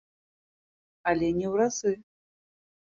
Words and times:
Але 1.11 1.27
не 1.37 1.47
ў 1.51 1.55
разы. 1.63 1.91